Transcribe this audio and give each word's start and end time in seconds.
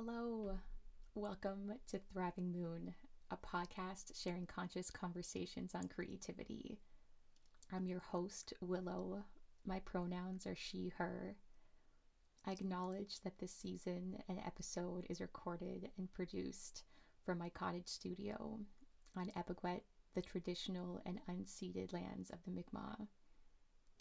Hello. 0.00 0.56
Welcome 1.16 1.72
to 1.88 1.98
Thriving 1.98 2.52
Moon, 2.52 2.94
a 3.32 3.36
podcast 3.36 4.12
sharing 4.14 4.46
conscious 4.46 4.92
conversations 4.92 5.74
on 5.74 5.88
creativity. 5.88 6.78
I'm 7.72 7.84
your 7.88 7.98
host, 7.98 8.52
Willow. 8.60 9.24
My 9.66 9.80
pronouns 9.80 10.46
are 10.46 10.54
she, 10.54 10.92
her. 10.98 11.34
I 12.46 12.52
acknowledge 12.52 13.20
that 13.24 13.40
this 13.40 13.50
season 13.50 14.22
and 14.28 14.38
episode 14.46 15.04
is 15.10 15.20
recorded 15.20 15.90
and 15.98 16.12
produced 16.12 16.84
from 17.24 17.38
my 17.38 17.48
cottage 17.48 17.88
studio 17.88 18.60
on 19.16 19.32
Abegweit, 19.36 19.82
the 20.14 20.22
traditional 20.22 21.00
and 21.06 21.18
unceded 21.28 21.92
lands 21.92 22.30
of 22.30 22.38
the 22.44 22.52
Mi'kmaq. 22.52 23.08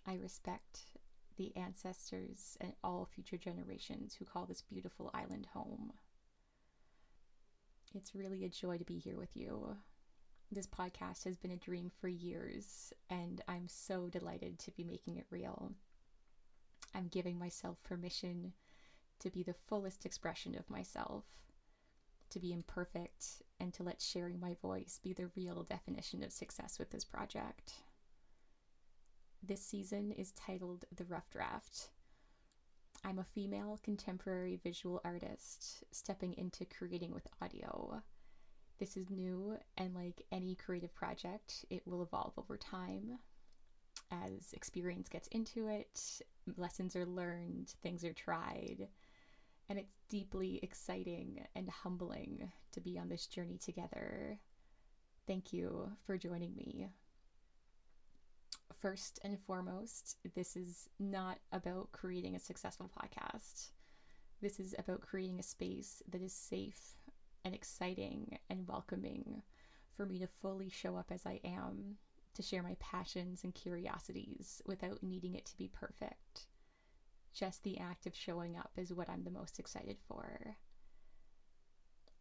I 0.05 0.13
respect 0.13 0.96
the 1.37 1.55
ancestors 1.55 2.57
and 2.59 2.73
all 2.83 3.05
future 3.05 3.37
generations 3.37 4.15
who 4.15 4.25
call 4.25 4.45
this 4.45 4.61
beautiful 4.61 5.11
island 5.13 5.47
home. 5.53 5.93
It's 7.95 8.15
really 8.15 8.43
a 8.43 8.49
joy 8.49 8.77
to 8.77 8.83
be 8.83 8.99
here 8.99 9.17
with 9.17 9.35
you. 9.35 9.77
This 10.51 10.67
podcast 10.67 11.23
has 11.25 11.37
been 11.37 11.51
a 11.51 11.57
dream 11.57 11.91
for 11.99 12.07
years, 12.07 12.93
and 13.09 13.41
I'm 13.47 13.67
so 13.67 14.07
delighted 14.07 14.59
to 14.59 14.71
be 14.71 14.83
making 14.83 15.17
it 15.17 15.25
real. 15.29 15.73
I'm 16.95 17.07
giving 17.07 17.37
myself 17.37 17.83
permission 17.83 18.53
to 19.19 19.29
be 19.29 19.43
the 19.43 19.53
fullest 19.53 20.05
expression 20.05 20.55
of 20.55 20.69
myself, 20.69 21.25
to 22.29 22.39
be 22.39 22.53
imperfect, 22.53 23.41
and 23.59 23.73
to 23.73 23.83
let 23.83 24.01
sharing 24.01 24.39
my 24.39 24.55
voice 24.61 24.99
be 25.03 25.13
the 25.13 25.29
real 25.35 25.63
definition 25.63 26.23
of 26.23 26.31
success 26.31 26.79
with 26.79 26.91
this 26.91 27.05
project. 27.05 27.73
This 29.43 29.61
season 29.61 30.11
is 30.11 30.31
titled 30.33 30.85
The 30.95 31.05
Rough 31.05 31.29
Draft. 31.29 31.91
I'm 33.05 33.19
a 33.19 33.23
female 33.23 33.79
contemporary 33.83 34.59
visual 34.61 34.99
artist 35.05 35.83
stepping 35.91 36.33
into 36.33 36.65
creating 36.65 37.13
with 37.13 37.27
audio. 37.41 38.01
This 38.79 38.97
is 38.97 39.09
new, 39.09 39.57
and 39.77 39.93
like 39.95 40.23
any 40.31 40.55
creative 40.55 40.93
project, 40.93 41.65
it 41.69 41.83
will 41.85 42.01
evolve 42.01 42.33
over 42.37 42.57
time. 42.57 43.19
As 44.11 44.53
experience 44.53 45.07
gets 45.07 45.27
into 45.27 45.67
it, 45.67 46.21
lessons 46.57 46.95
are 46.95 47.05
learned, 47.05 47.73
things 47.81 48.03
are 48.03 48.13
tried, 48.13 48.87
and 49.69 49.79
it's 49.79 49.95
deeply 50.09 50.59
exciting 50.63 51.45
and 51.55 51.69
humbling 51.69 52.51
to 52.71 52.81
be 52.81 52.97
on 52.97 53.07
this 53.07 53.27
journey 53.27 53.59
together. 53.59 54.39
Thank 55.25 55.53
you 55.53 55.91
for 56.05 56.17
joining 56.17 56.55
me 56.55 56.89
first 58.73 59.19
and 59.23 59.39
foremost, 59.39 60.17
this 60.35 60.55
is 60.55 60.89
not 60.99 61.39
about 61.51 61.91
creating 61.91 62.35
a 62.35 62.39
successful 62.39 62.89
podcast. 62.97 63.69
This 64.41 64.59
is 64.59 64.75
about 64.77 65.01
creating 65.01 65.39
a 65.39 65.43
space 65.43 66.01
that 66.09 66.21
is 66.21 66.33
safe 66.33 66.95
and 67.43 67.55
exciting 67.55 68.37
and 68.49 68.67
welcoming 68.67 69.41
for 69.91 70.05
me 70.05 70.19
to 70.19 70.27
fully 70.27 70.69
show 70.69 70.95
up 70.95 71.11
as 71.11 71.25
I 71.25 71.39
am, 71.43 71.97
to 72.35 72.41
share 72.41 72.61
my 72.61 72.75
passions 72.79 73.43
and 73.43 73.55
curiosities 73.55 74.61
without 74.65 75.01
needing 75.01 75.33
it 75.33 75.45
to 75.45 75.57
be 75.57 75.69
perfect. 75.73 76.47
Just 77.33 77.63
the 77.63 77.79
act 77.79 78.05
of 78.05 78.15
showing 78.15 78.57
up 78.57 78.71
is 78.77 78.93
what 78.93 79.09
I'm 79.09 79.23
the 79.23 79.31
most 79.31 79.59
excited 79.59 79.97
for. 80.07 80.57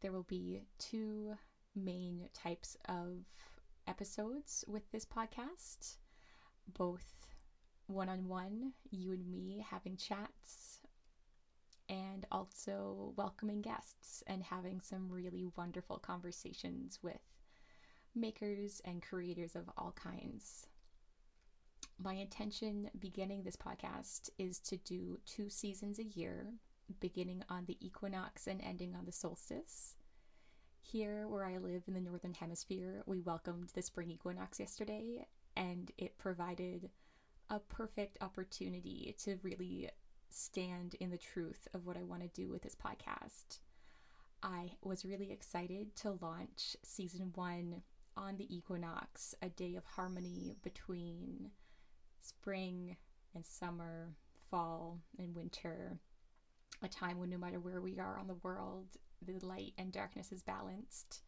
There 0.01 0.13
will 0.13 0.25
be 0.25 0.63
two 0.79 1.35
main 1.75 2.29
types 2.33 2.77
of 2.89 3.25
episodes 3.87 4.65
with 4.69 4.91
this 4.91 5.05
podcast 5.05 5.97
both 6.75 7.29
one 7.87 8.09
on 8.09 8.29
one, 8.29 8.73
you 8.91 9.13
and 9.13 9.27
me 9.29 9.65
having 9.69 9.97
chats, 9.97 10.81
and 11.89 12.27
also 12.33 13.13
welcoming 13.17 13.63
guests 13.63 14.23
and 14.27 14.43
having 14.43 14.81
some 14.81 15.09
really 15.11 15.47
wonderful 15.57 15.99
conversations 15.99 16.99
with 17.03 17.21
makers 18.15 18.81
and 18.85 19.03
creators 19.03 19.55
of 19.55 19.71
all 19.77 19.93
kinds. 19.93 20.67
My 21.99 22.15
intention 22.15 22.91
beginning 22.99 23.43
this 23.43 23.57
podcast 23.57 24.31
is 24.39 24.59
to 24.61 24.77
do 24.79 25.19
two 25.25 25.49
seasons 25.49 25.99
a 25.99 26.05
year, 26.05 26.47
beginning 27.01 27.43
on 27.49 27.65
the 27.67 27.77
equinox 27.81 28.47
and 28.47 28.61
ending 28.63 28.95
on 28.95 29.07
the 29.07 29.13
solstice. 29.13 29.95
Here, 30.81 31.27
where 31.27 31.45
I 31.45 31.59
live 31.59 31.83
in 31.89 31.95
the 31.95 32.01
Northern 32.01 32.35
Hemisphere, 32.35 33.03
we 33.07 33.21
welcomed 33.21 33.71
the 33.75 33.83
spring 33.83 34.11
equinox 34.11 34.61
yesterday, 34.61 35.27
and 35.57 35.91
it 35.99 36.19
provided 36.19 36.91
a 37.49 37.59
perfect 37.59 38.19
opportunity 38.21 39.15
to 39.25 39.39
really 39.43 39.89
stand 40.29 40.95
in 41.01 41.11
the 41.11 41.17
truth 41.17 41.69
of 41.73 41.87
what 41.87 41.97
I 41.97 42.03
want 42.03 42.23
to 42.23 42.41
do 42.41 42.51
with 42.51 42.63
this 42.63 42.75
podcast. 42.75 43.61
I 44.43 44.73
was 44.83 45.05
really 45.05 45.33
excited 45.33 45.97
to 45.97 46.19
launch 46.21 46.77
season 46.83 47.33
one 47.35 47.83
on 48.17 48.37
the 48.37 48.55
equinox, 48.55 49.35
a 49.43 49.49
day 49.49 49.75
of 49.77 49.85
harmony 49.85 50.57
between 50.63 51.51
spring 52.21 52.97
and 53.35 53.45
summer, 53.45 54.15
fall 54.51 55.01
and 55.19 55.35
winter, 55.35 55.99
a 56.83 56.89
time 56.89 57.19
when 57.19 57.31
no 57.31 57.39
matter 57.39 57.61
where 57.61 57.81
we 57.81 57.99
are 57.99 58.19
on 58.19 58.27
the 58.27 58.35
world, 58.43 58.87
the 59.23 59.39
light 59.45 59.73
and 59.79 59.93
darkness 59.93 60.33
is 60.33 60.43
balanced 60.43 61.23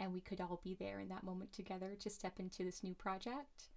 and 0.00 0.12
we 0.12 0.20
could 0.20 0.40
all 0.40 0.60
be 0.62 0.76
there 0.78 1.00
in 1.00 1.08
that 1.08 1.24
moment 1.24 1.52
together 1.52 1.96
to 2.00 2.10
step 2.10 2.38
into 2.38 2.64
this 2.64 2.82
new 2.82 2.94
project. 2.94 3.68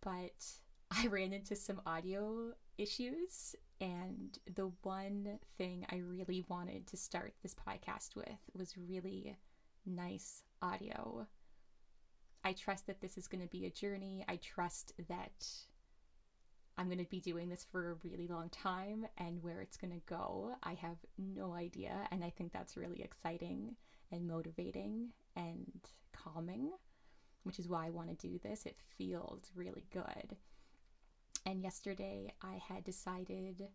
But 0.00 0.46
I 0.90 1.06
ran 1.10 1.32
into 1.32 1.56
some 1.56 1.80
audio 1.86 2.52
issues, 2.76 3.54
and 3.80 4.38
the 4.54 4.70
one 4.82 5.38
thing 5.56 5.86
I 5.90 5.96
really 5.96 6.44
wanted 6.48 6.86
to 6.88 6.96
start 6.96 7.34
this 7.42 7.54
podcast 7.54 8.16
with 8.16 8.40
was 8.54 8.76
really 8.76 9.36
nice 9.86 10.42
audio. 10.62 11.26
I 12.44 12.52
trust 12.52 12.86
that 12.86 13.00
this 13.00 13.18
is 13.18 13.26
going 13.26 13.42
to 13.42 13.50
be 13.50 13.66
a 13.66 13.70
journey. 13.70 14.24
I 14.28 14.36
trust 14.36 14.92
that 15.08 15.46
I'm 16.76 16.86
going 16.86 16.98
to 16.98 17.04
be 17.04 17.20
doing 17.20 17.48
this 17.48 17.66
for 17.70 17.90
a 17.90 18.08
really 18.08 18.28
long 18.28 18.50
time, 18.50 19.06
and 19.18 19.42
where 19.42 19.60
it's 19.60 19.76
going 19.76 19.92
to 19.92 20.06
go, 20.06 20.54
I 20.62 20.74
have 20.74 20.98
no 21.18 21.52
idea. 21.54 22.06
And 22.12 22.22
I 22.22 22.30
think 22.30 22.52
that's 22.52 22.76
really 22.76 23.02
exciting 23.02 23.76
and 24.10 24.26
motivating 24.26 25.08
and 25.36 25.70
calming, 26.12 26.70
which 27.42 27.58
is 27.58 27.68
why 27.68 27.86
I 27.86 27.90
want 27.90 28.08
to 28.08 28.28
do 28.28 28.38
this. 28.38 28.66
It 28.66 28.76
feels 28.96 29.50
really 29.54 29.86
good. 29.92 30.36
And 31.46 31.62
yesterday 31.62 32.32
I 32.42 32.60
had 32.68 32.84
decided 32.84 33.68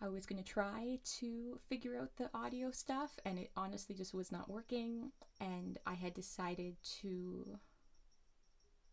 I 0.00 0.08
was 0.08 0.26
going 0.26 0.42
to 0.42 0.48
try 0.48 0.98
to 1.18 1.58
figure 1.68 1.96
out 1.96 2.16
the 2.16 2.28
audio 2.34 2.70
stuff, 2.70 3.18
and 3.24 3.38
it 3.38 3.50
honestly 3.56 3.94
just 3.94 4.12
was 4.12 4.30
not 4.30 4.50
working. 4.50 5.12
And 5.40 5.78
I 5.86 5.94
had 5.94 6.14
decided 6.14 6.76
to 7.00 7.58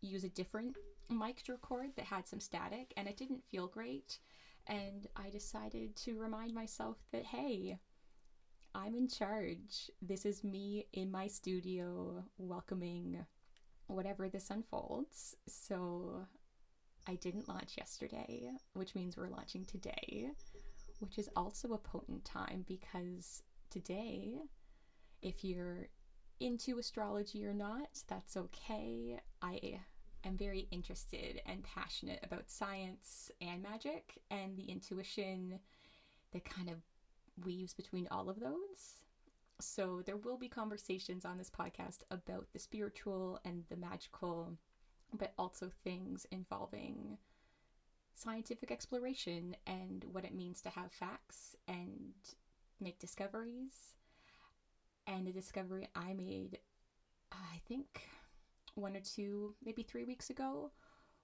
use 0.00 0.24
a 0.24 0.28
different 0.28 0.76
mic 1.10 1.42
to 1.44 1.52
record 1.52 1.90
that 1.96 2.06
had 2.06 2.26
some 2.26 2.40
static, 2.40 2.94
and 2.96 3.06
it 3.06 3.16
didn't 3.16 3.44
feel 3.50 3.66
great. 3.66 4.18
And 4.66 5.06
I 5.16 5.28
decided 5.28 5.96
to 5.96 6.18
remind 6.18 6.54
myself 6.54 6.96
that, 7.12 7.24
hey, 7.24 7.78
I'm 8.74 8.94
in 8.94 9.08
charge. 9.08 9.90
This 10.00 10.24
is 10.24 10.42
me 10.42 10.86
in 10.92 11.10
my 11.10 11.26
studio 11.26 12.24
welcoming 12.38 13.24
whatever 13.86 14.28
this 14.28 14.50
unfolds. 14.50 15.36
So 15.46 16.26
I 17.06 17.16
didn't 17.16 17.48
launch 17.48 17.76
yesterday, 17.76 18.50
which 18.72 18.94
means 18.94 19.16
we're 19.16 19.28
launching 19.28 19.64
today, 19.64 20.30
which 21.00 21.18
is 21.18 21.28
also 21.36 21.72
a 21.72 21.78
potent 21.78 22.24
time 22.24 22.64
because 22.66 23.42
today, 23.70 24.38
if 25.20 25.44
you're 25.44 25.88
into 26.40 26.78
astrology 26.78 27.44
or 27.44 27.54
not, 27.54 27.88
that's 28.08 28.36
okay. 28.36 29.20
I 29.42 29.80
am 30.24 30.36
very 30.36 30.66
interested 30.70 31.42
and 31.44 31.62
passionate 31.62 32.20
about 32.22 32.50
science 32.50 33.30
and 33.40 33.62
magic 33.62 34.18
and 34.30 34.56
the 34.56 34.70
intuition 34.70 35.58
that 36.32 36.44
kind 36.44 36.70
of 36.70 36.76
weaves 37.44 37.74
between 37.74 38.08
all 38.10 38.28
of 38.28 38.40
those. 38.40 39.02
So 39.60 40.02
there 40.04 40.16
will 40.16 40.36
be 40.36 40.48
conversations 40.48 41.24
on 41.24 41.38
this 41.38 41.50
podcast 41.50 41.98
about 42.10 42.48
the 42.52 42.58
spiritual 42.58 43.38
and 43.44 43.64
the 43.68 43.76
magical, 43.76 44.58
but 45.12 45.32
also 45.38 45.70
things 45.84 46.26
involving 46.30 47.18
scientific 48.14 48.70
exploration 48.70 49.56
and 49.66 50.04
what 50.10 50.24
it 50.24 50.34
means 50.34 50.60
to 50.62 50.70
have 50.70 50.92
facts 50.92 51.56
and 51.68 52.12
make 52.80 52.98
discoveries. 52.98 53.94
And 55.06 55.26
a 55.26 55.32
discovery 55.32 55.88
I 55.94 56.12
made, 56.12 56.58
I 57.32 57.60
think 57.66 58.08
one 58.74 58.96
or 58.96 59.00
two, 59.00 59.54
maybe 59.64 59.82
three 59.82 60.04
weeks 60.04 60.30
ago, 60.30 60.70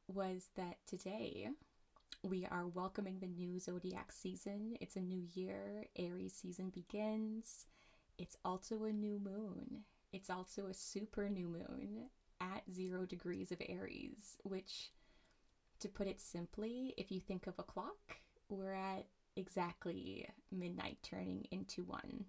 was 0.08 0.50
that 0.56 0.78
today 0.86 1.48
we 2.22 2.46
are 2.50 2.66
welcoming 2.66 3.18
the 3.20 3.26
new 3.26 3.58
zodiac 3.58 4.12
season. 4.12 4.76
It's 4.80 4.96
a 4.96 5.00
new 5.00 5.22
year, 5.34 5.86
Aries 5.96 6.34
season 6.34 6.70
begins. 6.70 7.66
It's 8.18 8.36
also 8.44 8.84
a 8.84 8.92
new 8.92 9.20
moon. 9.20 9.84
It's 10.12 10.30
also 10.30 10.66
a 10.66 10.74
super 10.74 11.28
new 11.28 11.48
moon 11.48 12.08
at 12.40 12.62
zero 12.72 13.04
degrees 13.04 13.52
of 13.52 13.62
Aries, 13.68 14.36
which, 14.42 14.90
to 15.80 15.88
put 15.88 16.06
it 16.06 16.20
simply, 16.20 16.94
if 16.96 17.10
you 17.12 17.20
think 17.20 17.46
of 17.46 17.54
a 17.58 17.62
clock, 17.62 18.16
we're 18.48 18.72
at 18.72 19.06
exactly 19.36 20.26
midnight 20.50 20.98
turning 21.02 21.46
into 21.50 21.84
one. 21.84 22.24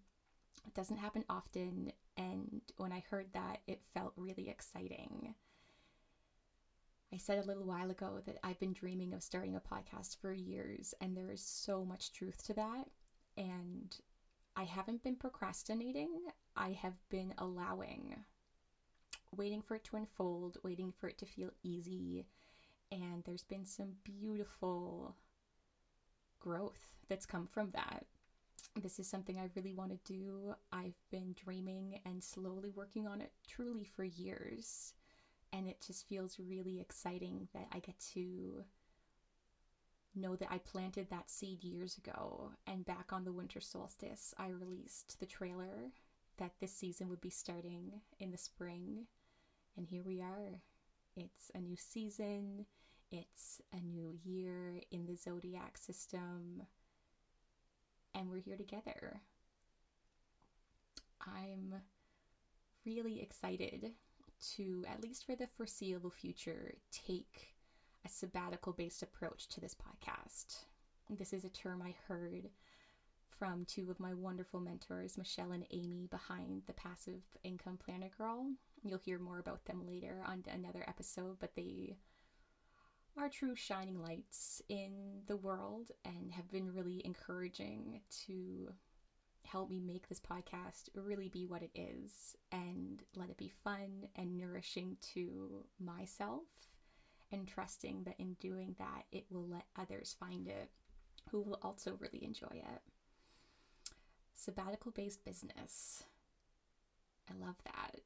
It 0.67 0.73
doesn't 0.75 0.97
happen 0.97 1.25
often, 1.29 1.93
and 2.17 2.61
when 2.77 2.91
I 2.91 3.03
heard 3.09 3.27
that, 3.33 3.59
it 3.65 3.81
felt 3.93 4.13
really 4.17 4.49
exciting. 4.49 5.33
I 7.13 7.17
said 7.17 7.39
a 7.39 7.47
little 7.47 7.63
while 7.65 7.89
ago 7.89 8.21
that 8.25 8.37
I've 8.43 8.59
been 8.59 8.73
dreaming 8.73 9.13
of 9.13 9.23
starting 9.23 9.55
a 9.55 9.59
podcast 9.59 10.17
for 10.21 10.31
years, 10.31 10.93
and 11.01 11.17
there 11.17 11.31
is 11.31 11.41
so 11.41 11.83
much 11.83 12.13
truth 12.13 12.43
to 12.45 12.53
that. 12.53 12.85
And 13.35 13.95
I 14.55 14.63
haven't 14.63 15.03
been 15.03 15.15
procrastinating, 15.15 16.09
I 16.55 16.71
have 16.71 16.97
been 17.09 17.33
allowing, 17.37 18.15
waiting 19.35 19.61
for 19.61 19.75
it 19.75 19.85
to 19.85 19.95
unfold, 19.95 20.57
waiting 20.63 20.91
for 20.91 21.07
it 21.07 21.17
to 21.19 21.25
feel 21.25 21.51
easy. 21.63 22.25
And 22.91 23.23
there's 23.23 23.43
been 23.43 23.65
some 23.65 23.93
beautiful 24.03 25.15
growth 26.39 26.95
that's 27.07 27.25
come 27.25 27.47
from 27.47 27.71
that. 27.71 28.05
This 28.75 28.99
is 28.99 29.09
something 29.09 29.39
I 29.39 29.49
really 29.55 29.73
want 29.73 29.91
to 29.91 30.13
do. 30.13 30.53
I've 30.71 30.99
been 31.09 31.33
dreaming 31.33 32.01
and 32.05 32.23
slowly 32.23 32.69
working 32.69 33.07
on 33.07 33.21
it 33.21 33.31
truly 33.47 33.83
for 33.83 34.03
years. 34.03 34.93
And 35.51 35.67
it 35.67 35.83
just 35.85 36.07
feels 36.07 36.39
really 36.39 36.79
exciting 36.79 37.47
that 37.53 37.67
I 37.71 37.79
get 37.79 37.99
to 38.13 38.63
know 40.15 40.35
that 40.35 40.51
I 40.51 40.59
planted 40.59 41.09
that 41.09 41.29
seed 41.29 41.63
years 41.63 41.97
ago. 41.97 42.51
And 42.67 42.85
back 42.85 43.11
on 43.11 43.23
the 43.23 43.31
winter 43.31 43.59
solstice, 43.59 44.33
I 44.37 44.49
released 44.49 45.19
the 45.19 45.25
trailer 45.25 45.91
that 46.37 46.53
this 46.59 46.73
season 46.73 47.09
would 47.09 47.21
be 47.21 47.29
starting 47.29 48.01
in 48.19 48.31
the 48.31 48.37
spring. 48.37 49.07
And 49.75 49.87
here 49.87 50.03
we 50.03 50.21
are. 50.21 50.61
It's 51.15 51.51
a 51.53 51.59
new 51.59 51.75
season, 51.75 52.65
it's 53.11 53.61
a 53.73 53.81
new 53.81 54.13
year 54.23 54.81
in 54.91 55.05
the 55.05 55.15
zodiac 55.15 55.77
system, 55.77 56.61
and 58.13 58.29
we're 58.29 58.39
here 58.39 58.55
together. 58.55 59.21
I'm 61.21 61.75
really 62.85 63.21
excited 63.21 63.91
to, 64.55 64.85
at 64.87 65.01
least 65.01 65.25
for 65.25 65.35
the 65.35 65.47
foreseeable 65.47 66.09
future, 66.09 66.73
take 66.91 67.55
a 68.05 68.09
sabbatical 68.09 68.73
based 68.73 69.03
approach 69.03 69.47
to 69.49 69.61
this 69.61 69.75
podcast. 69.75 70.63
This 71.09 71.33
is 71.33 71.43
a 71.43 71.49
term 71.49 71.81
I 71.81 71.95
heard 72.07 72.49
from 73.37 73.65
two 73.65 73.89
of 73.89 73.99
my 73.99 74.13
wonderful 74.13 74.59
mentors, 74.59 75.17
Michelle 75.17 75.51
and 75.51 75.65
Amy, 75.71 76.07
behind 76.11 76.63
the 76.67 76.73
Passive 76.73 77.23
Income 77.43 77.79
Planner 77.83 78.09
Girl. 78.17 78.51
You'll 78.83 78.99
hear 78.99 79.19
more 79.19 79.39
about 79.39 79.65
them 79.65 79.85
later 79.87 80.21
on 80.25 80.43
another 80.51 80.83
episode, 80.87 81.37
but 81.39 81.55
they 81.55 81.95
are 83.17 83.29
true 83.29 83.55
shining 83.55 84.01
lights 84.01 84.61
in 84.69 85.21
the 85.27 85.37
world 85.37 85.91
and 86.05 86.31
have 86.31 86.49
been 86.51 86.73
really 86.73 87.01
encouraging 87.05 88.01
to 88.25 88.73
help 89.45 89.69
me 89.69 89.79
make 89.79 90.07
this 90.07 90.19
podcast 90.19 90.89
really 90.93 91.29
be 91.29 91.45
what 91.45 91.63
it 91.63 91.71
is 91.73 92.35
and 92.51 93.03
let 93.15 93.29
it 93.29 93.37
be 93.37 93.51
fun 93.63 94.07
and 94.15 94.37
nourishing 94.37 94.97
to 95.13 95.65
myself 95.79 96.43
and 97.31 97.47
trusting 97.47 98.03
that 98.03 98.19
in 98.19 98.33
doing 98.35 98.75
that 98.79 99.03
it 99.11 99.25
will 99.29 99.47
let 99.47 99.65
others 99.77 100.15
find 100.19 100.47
it 100.47 100.69
who 101.31 101.41
will 101.41 101.59
also 101.61 101.97
really 101.99 102.23
enjoy 102.23 102.47
it. 102.51 102.81
Sabbatical 104.33 104.91
based 104.91 105.23
business. 105.25 106.03
I 107.29 107.45
love 107.45 107.57
that. 107.65 108.01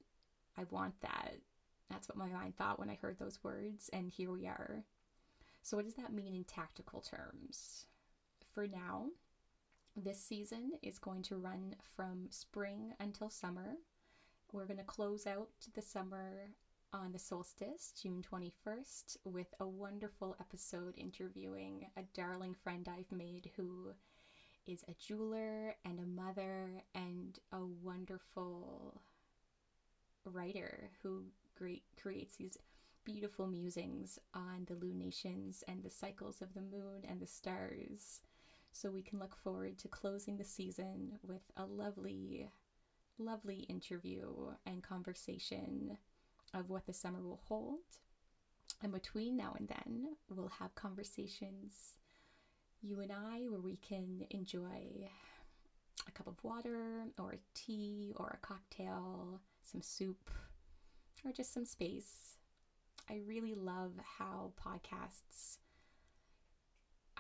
I 0.57 0.63
want 0.69 0.99
that. 1.01 1.35
That's 1.89 2.09
what 2.09 2.17
my 2.17 2.27
mind 2.27 2.55
thought 2.57 2.79
when 2.79 2.89
I 2.89 2.97
heard 3.01 3.19
those 3.19 3.43
words, 3.43 3.89
and 3.93 4.09
here 4.09 4.31
we 4.31 4.47
are. 4.47 4.83
So, 5.61 5.77
what 5.77 5.85
does 5.85 5.95
that 5.95 6.13
mean 6.13 6.33
in 6.33 6.43
tactical 6.43 7.01
terms? 7.01 7.85
For 8.53 8.67
now, 8.67 9.07
this 9.95 10.21
season 10.21 10.71
is 10.81 10.97
going 10.97 11.21
to 11.23 11.35
run 11.35 11.75
from 11.95 12.27
spring 12.29 12.93
until 12.99 13.29
summer. 13.29 13.75
We're 14.51 14.65
going 14.65 14.77
to 14.77 14.83
close 14.83 15.27
out 15.27 15.49
the 15.73 15.81
summer 15.81 16.49
on 16.91 17.11
the 17.11 17.19
solstice, 17.19 17.93
June 18.01 18.23
21st, 18.31 19.17
with 19.25 19.53
a 19.59 19.67
wonderful 19.67 20.35
episode 20.39 20.95
interviewing 20.97 21.87
a 21.97 22.03
darling 22.13 22.55
friend 22.55 22.87
I've 22.87 23.11
made 23.15 23.51
who 23.55 23.93
is 24.65 24.83
a 24.87 24.93
jeweler 24.93 25.75
and 25.85 25.99
a 25.99 26.05
mother 26.05 26.83
and 26.95 27.37
a 27.51 27.65
wonderful 27.83 29.01
writer 30.25 30.91
who 31.01 31.23
great 31.55 31.83
creates 32.01 32.37
these 32.37 32.57
beautiful 33.03 33.47
musings 33.47 34.17
on 34.33 34.65
the 34.67 34.75
lunations 34.75 35.63
and 35.67 35.83
the 35.83 35.89
cycles 35.89 36.41
of 36.41 36.53
the 36.53 36.61
moon 36.61 37.03
and 37.07 37.19
the 37.19 37.27
stars. 37.27 38.21
So 38.75 38.89
we 38.89 39.03
can 39.03 39.19
look 39.19 39.35
forward 39.35 39.77
to 39.79 39.87
closing 39.87 40.37
the 40.37 40.43
season 40.43 41.19
with 41.21 41.43
a 41.55 41.63
lovely, 41.63 42.49
lovely 43.19 43.59
interview 43.69 44.25
and 44.65 44.81
conversation 44.81 45.97
of 46.55 46.69
what 46.69 46.87
the 46.87 46.91
summer 46.93 47.21
will 47.21 47.41
hold. 47.45 47.79
And 48.81 48.91
between 48.91 49.37
now 49.37 49.53
and 49.57 49.67
then, 49.67 50.15
we'll 50.27 50.51
have 50.59 50.73
conversations, 50.73 51.97
you 52.81 52.99
and 52.99 53.11
I, 53.11 53.41
where 53.47 53.61
we 53.61 53.77
can 53.77 54.25
enjoy 54.31 55.07
a 56.07 56.11
cup 56.11 56.25
of 56.27 56.43
water 56.43 57.05
or 57.19 57.33
a 57.33 57.39
tea 57.53 58.13
or 58.17 58.27
a 58.33 58.45
cocktail, 58.45 59.39
some 59.61 59.83
soup, 59.83 60.31
or 61.23 61.31
just 61.31 61.53
some 61.53 61.65
space. 61.65 62.37
I 63.07 63.19
really 63.25 63.53
love 63.53 63.93
how 64.17 64.53
podcasts 64.59 65.59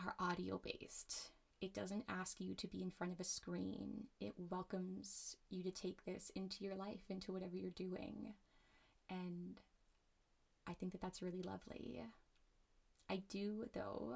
are 0.03 0.15
audio 0.19 0.59
based. 0.63 1.29
It 1.63 1.73
doesn't 1.73 2.03
ask 2.09 2.41
you 2.41 2.55
to 2.55 2.67
be 2.67 2.81
in 2.81 2.89
front 2.89 3.13
of 3.13 3.21
a 3.21 3.23
screen. 3.23 4.07
It 4.19 4.33
welcomes 4.37 5.37
you 5.49 5.63
to 5.63 5.71
take 5.71 6.03
this 6.03 6.29
into 6.35 6.61
your 6.61 6.75
life, 6.75 7.05
into 7.07 7.31
whatever 7.31 7.55
you're 7.55 7.71
doing. 7.71 8.33
And 9.09 9.61
I 10.67 10.73
think 10.73 10.91
that 10.91 10.99
that's 10.99 11.21
really 11.21 11.41
lovely. 11.41 12.03
I 13.09 13.21
do, 13.29 13.63
though, 13.73 14.15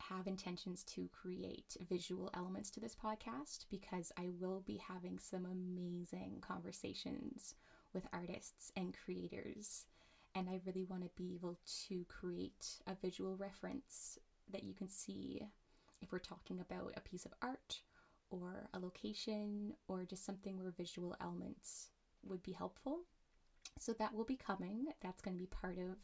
have 0.00 0.26
intentions 0.26 0.82
to 0.94 1.08
create 1.12 1.76
visual 1.88 2.30
elements 2.34 2.68
to 2.70 2.80
this 2.80 2.96
podcast 2.96 3.66
because 3.70 4.10
I 4.18 4.30
will 4.40 4.64
be 4.66 4.82
having 4.88 5.20
some 5.20 5.46
amazing 5.46 6.38
conversations 6.40 7.54
with 7.94 8.08
artists 8.12 8.72
and 8.76 8.92
creators. 9.04 9.86
And 10.34 10.48
I 10.48 10.58
really 10.66 10.82
want 10.82 11.04
to 11.04 11.10
be 11.14 11.36
able 11.36 11.60
to 11.86 12.04
create 12.08 12.80
a 12.88 12.96
visual 12.96 13.36
reference 13.36 14.18
that 14.50 14.64
you 14.64 14.74
can 14.74 14.88
see 14.88 15.46
if 16.00 16.12
we're 16.12 16.18
talking 16.18 16.60
about 16.60 16.94
a 16.96 17.00
piece 17.00 17.24
of 17.24 17.32
art 17.42 17.80
or 18.30 18.68
a 18.74 18.78
location 18.78 19.74
or 19.88 20.04
just 20.04 20.24
something 20.24 20.58
where 20.58 20.70
visual 20.70 21.16
elements 21.20 21.88
would 22.22 22.42
be 22.42 22.52
helpful. 22.52 23.00
So 23.78 23.92
that 23.94 24.14
will 24.14 24.24
be 24.24 24.36
coming. 24.36 24.88
That's 25.02 25.22
going 25.22 25.36
to 25.36 25.40
be 25.40 25.46
part 25.46 25.78
of 25.78 25.96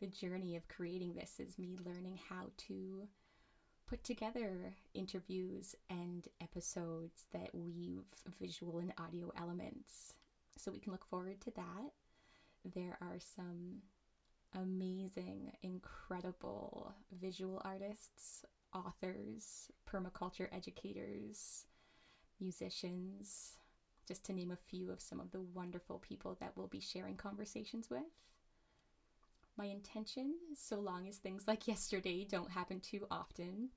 the 0.00 0.06
journey 0.06 0.56
of 0.56 0.68
creating 0.68 1.14
this 1.14 1.38
is 1.38 1.58
me 1.58 1.76
learning 1.84 2.18
how 2.28 2.50
to 2.68 3.08
put 3.86 4.02
together 4.02 4.74
interviews 4.94 5.76
and 5.90 6.26
episodes 6.40 7.26
that 7.32 7.54
weave 7.54 8.04
visual 8.40 8.78
and 8.78 8.92
audio 8.98 9.30
elements. 9.38 10.14
So 10.56 10.72
we 10.72 10.80
can 10.80 10.92
look 10.92 11.04
forward 11.04 11.40
to 11.42 11.50
that. 11.52 11.92
There 12.74 12.96
are 13.00 13.18
some 13.18 13.82
amazing, 14.54 15.52
incredible 15.62 16.94
visual 17.20 17.60
artists, 17.64 18.44
authors, 18.74 19.70
permaculture 19.88 20.48
educators, 20.52 21.66
musicians, 22.40 23.56
just 24.06 24.24
to 24.24 24.32
name 24.32 24.50
a 24.50 24.56
few 24.56 24.90
of 24.90 25.00
some 25.00 25.20
of 25.20 25.30
the 25.30 25.40
wonderful 25.40 25.98
people 25.98 26.36
that 26.40 26.52
we'll 26.56 26.66
be 26.66 26.80
sharing 26.80 27.16
conversations 27.16 27.88
with. 27.88 28.02
My 29.56 29.66
intention, 29.66 30.34
so 30.56 30.80
long 30.80 31.06
as 31.06 31.18
things 31.18 31.46
like 31.46 31.68
yesterday 31.68 32.26
don't 32.28 32.50
happen 32.50 32.80
too 32.80 33.06
often, 33.10 33.68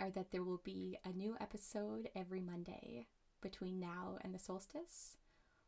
are 0.00 0.10
that 0.10 0.32
there 0.32 0.42
will 0.42 0.62
be 0.64 0.98
a 1.04 1.12
new 1.12 1.36
episode 1.40 2.08
every 2.16 2.40
Monday 2.40 3.06
between 3.42 3.78
now 3.78 4.18
and 4.22 4.34
the 4.34 4.38
solstice. 4.38 5.16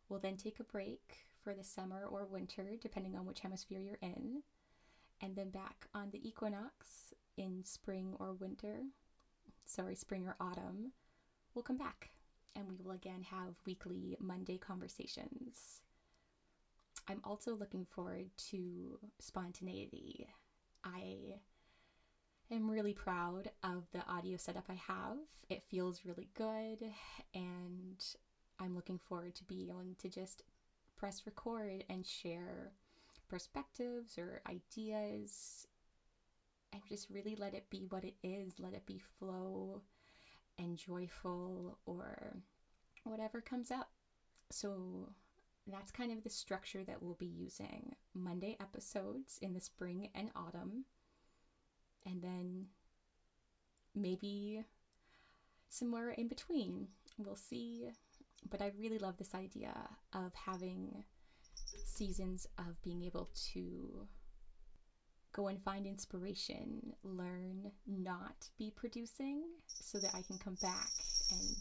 We'll 0.09 0.21
then 0.21 0.37
take 0.37 0.59
a 0.59 0.65
break 0.65 1.19
for 1.43 1.55
the 1.55 1.65
summer 1.65 2.05
or 2.07 2.25
winter, 2.25 2.77
depending 2.81 3.17
on 3.17 3.27
which 3.27 3.41
hemisphere 3.41 3.81
you're 3.81 3.99
in, 4.01 4.43
and 5.21 5.37
then 5.37 5.51
back 5.51 5.87
on 5.95 6.11
the 6.11 6.27
equinox 6.27 7.13
in 7.37 7.65
spring 7.65 8.15
or 8.19 8.35
winter, 8.35 8.81
sorry, 9.65 9.95
spring 9.95 10.27
or 10.27 10.37
autumn, 10.41 10.93
we'll 11.55 11.63
come 11.63 11.79
back 11.79 12.11
and 12.55 12.69
we 12.69 12.77
will 12.83 12.93
again 12.93 13.23
have 13.31 13.55
weekly 13.67 14.17
Monday 14.21 14.59
conversations. 14.59 15.83
I'm 17.09 17.21
also 17.25 17.55
looking 17.55 17.85
forward 17.85 18.31
to 18.51 18.99
spontaneity. 19.19 20.29
I 20.85 21.37
am 22.51 22.71
really 22.71 22.93
proud 22.93 23.51
of 23.63 23.85
the 23.93 24.07
audio 24.07 24.37
setup 24.37 24.67
I 24.69 24.81
have. 24.87 25.17
It 25.49 25.65
feels 25.69 26.05
really 26.05 26.29
good, 26.35 26.85
and 27.35 28.05
I'm 28.61 28.75
looking 28.75 28.99
forward 28.99 29.35
to 29.37 29.45
being 29.45 29.71
able 29.71 29.85
to 29.99 30.09
just 30.09 30.45
press 30.97 31.27
record 31.27 31.85
and 31.89 32.07
share 32.07 32.73
perspectives 33.29 34.19
or 34.19 34.43
ideas 34.49 35.67
and 36.73 36.83
just 36.89 37.11
really 37.11 37.37
let 37.37 37.55
it 37.55 37.71
be 37.71 37.87
what 37.89 38.05
it 38.05 38.15
is, 38.23 38.55
let 38.59 38.75
it 38.75 38.87
be 38.87 39.01
flow 39.19 39.83
and 40.59 40.77
joyful 40.77 41.79
or 41.87 42.37
whatever 43.05 43.41
comes 43.41 43.71
up. 43.71 43.91
So 44.51 45.11
that's 45.67 45.91
kind 45.91 46.13
of 46.13 46.25
the 46.25 46.31
structure 46.31 46.85
that 46.85 47.03
we'll 47.03 47.15
be 47.15 47.27
using. 47.27 47.95
Monday 48.15 48.57
episodes 48.61 49.39
in 49.41 49.55
the 49.55 49.61
spring 49.61 50.09
and 50.15 50.31
autumn, 50.35 50.85
and 52.05 52.23
then 52.23 52.67
maybe 53.95 54.65
somewhere 55.69 56.11
in 56.11 56.29
between. 56.29 56.89
We'll 57.19 57.37
see. 57.37 57.91
But 58.51 58.61
I 58.61 58.73
really 58.79 58.99
love 58.99 59.19
this 59.19 59.35
idea 59.35 59.73
of 60.13 60.35
having 60.35 61.05
seasons 61.85 62.47
of 62.59 62.83
being 62.83 63.03
able 63.03 63.31
to 63.53 64.09
go 65.33 65.49
and 65.49 65.63
find 65.63 65.87
inspiration, 65.87 66.93
learn, 67.03 67.71
not 67.87 68.49
be 68.59 68.71
producing, 68.75 69.43
so 69.67 69.99
that 69.99 70.15
I 70.15 70.23
can 70.23 70.39
come 70.39 70.57
back 70.61 70.91
and 71.31 71.57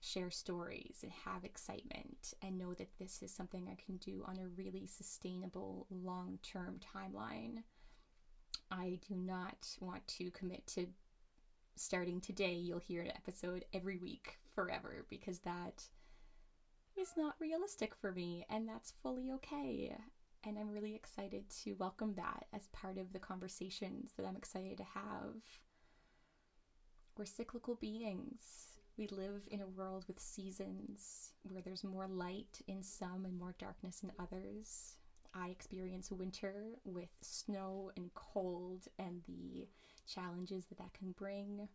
share 0.00 0.30
stories 0.30 0.98
and 1.02 1.12
have 1.24 1.44
excitement 1.44 2.34
and 2.42 2.58
know 2.58 2.74
that 2.74 2.98
this 2.98 3.22
is 3.22 3.34
something 3.34 3.68
I 3.68 3.82
can 3.84 3.96
do 3.96 4.22
on 4.26 4.38
a 4.38 4.48
really 4.56 4.86
sustainable 4.86 5.86
long 5.90 6.38
term 6.42 6.78
timeline. 6.94 7.62
I 8.70 8.98
do 9.08 9.14
not 9.14 9.76
want 9.80 10.06
to 10.08 10.30
commit 10.30 10.66
to 10.68 10.86
starting 11.76 12.20
today, 12.20 12.54
you'll 12.54 12.78
hear 12.78 13.02
an 13.02 13.12
episode 13.14 13.64
every 13.72 13.98
week 13.98 14.38
forever 14.54 15.04
because 15.08 15.40
that 15.40 15.84
is 16.98 17.12
not 17.16 17.34
realistic 17.38 17.94
for 17.94 18.12
me 18.12 18.46
and 18.48 18.66
that's 18.66 18.94
fully 19.02 19.30
okay. 19.30 19.94
And 20.46 20.60
I'm 20.60 20.70
really 20.70 20.94
excited 20.94 21.50
to 21.64 21.72
welcome 21.72 22.14
that 22.14 22.44
as 22.52 22.68
part 22.68 22.98
of 22.98 23.12
the 23.12 23.18
conversations 23.18 24.12
that 24.16 24.24
I'm 24.24 24.36
excited 24.36 24.76
to 24.76 24.84
have. 24.84 25.34
We're 27.18 27.24
cyclical 27.24 27.74
beings. 27.74 28.68
We 28.96 29.08
live 29.08 29.48
in 29.50 29.60
a 29.60 29.66
world 29.66 30.04
with 30.06 30.20
seasons 30.20 31.32
where 31.42 31.60
there's 31.62 31.82
more 31.82 32.06
light 32.06 32.60
in 32.68 32.84
some 32.84 33.24
and 33.24 33.36
more 33.36 33.56
darkness 33.58 34.04
in 34.04 34.12
others. 34.20 34.98
I 35.34 35.48
experience 35.48 36.12
winter 36.12 36.76
with 36.84 37.10
snow 37.22 37.90
and 37.96 38.14
cold 38.14 38.84
and 39.00 39.22
the 39.26 39.66
challenges 40.06 40.66
that 40.66 40.78
that 40.78 40.94
can 40.94 41.10
bring. 41.10 41.68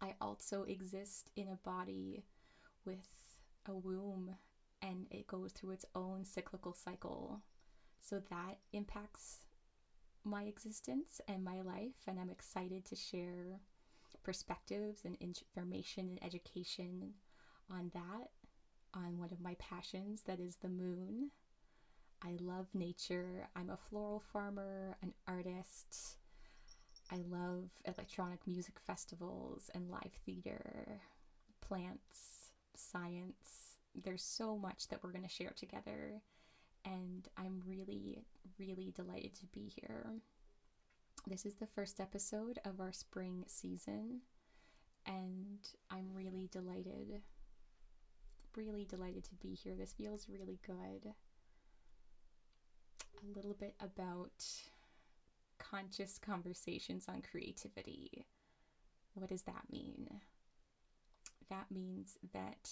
I 0.00 0.14
also 0.18 0.62
exist 0.62 1.28
in 1.36 1.46
a 1.48 1.58
body 1.62 2.24
with 2.86 3.06
a 3.66 3.74
womb 3.74 4.36
and 4.80 5.08
it 5.10 5.26
goes 5.26 5.52
through 5.52 5.72
its 5.72 5.84
own 5.94 6.24
cyclical 6.24 6.72
cycle. 6.72 7.42
So 8.02 8.20
that 8.30 8.58
impacts 8.72 9.38
my 10.24 10.42
existence 10.42 11.20
and 11.28 11.42
my 11.44 11.60
life, 11.62 11.96
and 12.06 12.18
I'm 12.20 12.30
excited 12.30 12.84
to 12.86 12.96
share 12.96 13.60
perspectives 14.22 15.00
and 15.04 15.16
information 15.20 16.08
and 16.08 16.22
education 16.22 17.14
on 17.70 17.90
that, 17.94 18.30
on 18.94 19.18
one 19.18 19.32
of 19.32 19.40
my 19.40 19.56
passions 19.58 20.22
that 20.26 20.40
is 20.40 20.56
the 20.56 20.68
moon. 20.68 21.30
I 22.24 22.36
love 22.40 22.66
nature. 22.74 23.48
I'm 23.56 23.70
a 23.70 23.76
floral 23.76 24.20
farmer, 24.32 24.96
an 25.02 25.14
artist. 25.26 26.16
I 27.10 27.16
love 27.28 27.70
electronic 27.84 28.46
music 28.46 28.78
festivals 28.86 29.70
and 29.74 29.90
live 29.90 30.12
theater, 30.24 31.00
plants, 31.60 32.50
science. 32.76 33.78
There's 33.94 34.22
so 34.22 34.56
much 34.56 34.88
that 34.88 35.02
we're 35.02 35.12
going 35.12 35.24
to 35.24 35.28
share 35.28 35.52
together, 35.56 36.22
and 36.84 37.28
I'm 37.36 37.62
really, 37.66 38.24
really 38.58 38.92
delighted 38.94 39.34
to 39.36 39.46
be 39.46 39.72
here. 39.74 40.06
This 41.26 41.46
is 41.46 41.54
the 41.54 41.66
first 41.66 42.00
episode 42.00 42.58
of 42.64 42.80
our 42.80 42.92
spring 42.92 43.44
season, 43.46 44.22
and 45.06 45.58
I'm 45.90 46.12
really 46.14 46.48
delighted, 46.50 47.22
really 48.56 48.84
delighted 48.84 49.24
to 49.24 49.34
be 49.36 49.54
here. 49.54 49.74
This 49.76 49.92
feels 49.92 50.28
really 50.28 50.58
good. 50.66 51.12
A 53.24 53.36
little 53.36 53.54
bit 53.54 53.74
about 53.80 54.44
conscious 55.58 56.18
conversations 56.18 57.06
on 57.08 57.22
creativity. 57.22 58.26
What 59.14 59.30
does 59.30 59.42
that 59.42 59.62
mean? 59.70 60.08
That 61.50 61.70
means 61.70 62.18
that, 62.32 62.70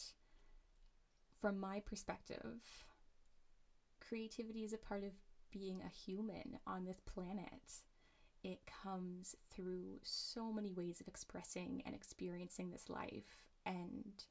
from 1.40 1.60
my 1.60 1.80
perspective, 1.80 2.60
creativity 4.10 4.64
is 4.64 4.72
a 4.72 4.78
part 4.78 5.04
of 5.04 5.12
being 5.52 5.80
a 5.82 5.88
human 5.88 6.58
on 6.66 6.84
this 6.84 7.00
planet. 7.06 7.62
It 8.42 8.58
comes 8.82 9.36
through 9.54 10.00
so 10.02 10.52
many 10.52 10.72
ways 10.72 11.00
of 11.00 11.06
expressing 11.06 11.82
and 11.86 11.94
experiencing 11.94 12.70
this 12.70 12.90
life. 12.90 13.46
And 13.64 14.24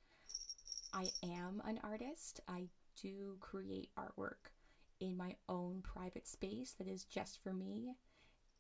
I 0.94 1.10
am 1.24 1.62
an 1.66 1.80
artist. 1.82 2.42
I 2.48 2.66
do 3.02 3.38
create 3.40 3.90
artwork 3.98 4.52
in 5.00 5.16
my 5.16 5.36
own 5.48 5.82
private 5.82 6.28
space 6.28 6.76
that 6.78 6.88
is 6.88 7.06
just 7.06 7.42
for 7.42 7.54
me 7.54 7.96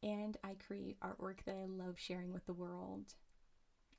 and 0.01 0.37
I 0.45 0.55
create 0.65 1.01
artwork 1.01 1.43
that 1.45 1.57
I 1.61 1.65
love 1.65 1.99
sharing 1.99 2.31
with 2.31 2.45
the 2.45 2.53
world. 2.53 3.15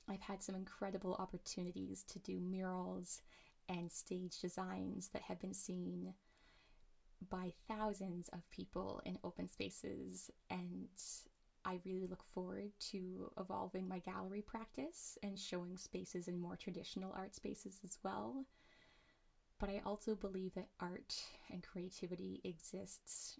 I've 0.08 0.22
had 0.22 0.42
some 0.42 0.54
incredible 0.54 1.16
opportunities 1.18 2.02
to 2.04 2.18
do 2.20 2.40
murals 2.40 3.20
and 3.68 3.92
stage 3.92 4.40
designs 4.40 5.08
that 5.08 5.20
have 5.22 5.38
been 5.38 5.52
seen 5.52 6.14
by 7.28 7.52
thousands 7.68 8.28
of 8.28 8.48
people 8.50 9.02
in 9.04 9.18
open 9.22 9.48
spaces, 9.48 10.30
and 10.48 10.88
I 11.64 11.78
really 11.84 12.06
look 12.06 12.24
forward 12.24 12.70
to 12.90 13.30
evolving 13.38 13.86
my 13.86 13.98
gallery 13.98 14.42
practice 14.42 15.18
and 15.22 15.38
showing 15.38 15.76
spaces 15.76 16.28
in 16.28 16.40
more 16.40 16.56
traditional 16.56 17.12
art 17.12 17.34
spaces 17.34 17.80
as 17.84 17.98
well. 18.02 18.46
But 19.58 19.68
I 19.68 19.82
also 19.84 20.14
believe 20.14 20.54
that 20.54 20.68
art 20.80 21.14
and 21.52 21.62
creativity 21.62 22.40
exists 22.44 23.38